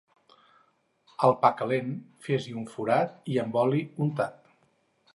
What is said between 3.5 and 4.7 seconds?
oli untat.